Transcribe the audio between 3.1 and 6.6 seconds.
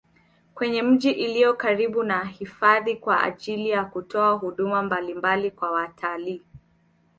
ajili ya kutoa huduma mbalimbali kwa watalii